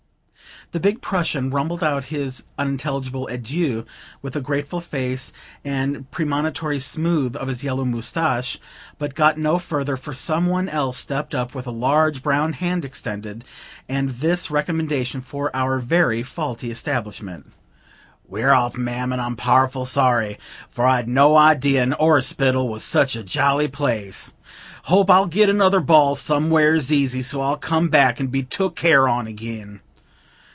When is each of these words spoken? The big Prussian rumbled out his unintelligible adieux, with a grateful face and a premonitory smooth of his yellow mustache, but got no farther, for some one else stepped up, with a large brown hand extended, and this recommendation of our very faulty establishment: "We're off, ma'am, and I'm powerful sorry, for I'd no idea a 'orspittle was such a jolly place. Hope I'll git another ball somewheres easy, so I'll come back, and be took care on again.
The 0.73 0.79
big 0.79 1.01
Prussian 1.01 1.49
rumbled 1.49 1.83
out 1.83 2.05
his 2.05 2.43
unintelligible 2.57 3.27
adieux, 3.29 3.83
with 4.21 4.37
a 4.37 4.41
grateful 4.41 4.79
face 4.79 5.33
and 5.65 5.95
a 5.97 6.01
premonitory 6.03 6.79
smooth 6.79 7.35
of 7.35 7.49
his 7.49 7.61
yellow 7.61 7.83
mustache, 7.83 8.57
but 8.97 9.13
got 9.13 9.37
no 9.37 9.59
farther, 9.59 9.97
for 9.97 10.13
some 10.13 10.45
one 10.45 10.69
else 10.69 10.97
stepped 10.97 11.35
up, 11.35 11.53
with 11.53 11.67
a 11.67 11.71
large 11.71 12.23
brown 12.23 12.53
hand 12.53 12.85
extended, 12.85 13.43
and 13.89 14.07
this 14.07 14.49
recommendation 14.49 15.17
of 15.19 15.49
our 15.53 15.77
very 15.79 16.23
faulty 16.23 16.71
establishment: 16.71 17.51
"We're 18.25 18.51
off, 18.53 18.77
ma'am, 18.77 19.11
and 19.11 19.19
I'm 19.19 19.35
powerful 19.35 19.83
sorry, 19.83 20.37
for 20.69 20.85
I'd 20.85 21.09
no 21.09 21.35
idea 21.35 21.83
a 21.83 21.95
'orspittle 21.95 22.69
was 22.69 22.85
such 22.85 23.17
a 23.17 23.23
jolly 23.25 23.67
place. 23.67 24.33
Hope 24.83 25.11
I'll 25.11 25.27
git 25.27 25.49
another 25.49 25.81
ball 25.81 26.15
somewheres 26.15 26.93
easy, 26.93 27.23
so 27.23 27.41
I'll 27.41 27.57
come 27.57 27.89
back, 27.89 28.21
and 28.21 28.31
be 28.31 28.41
took 28.43 28.77
care 28.77 29.09
on 29.09 29.27
again. 29.27 29.81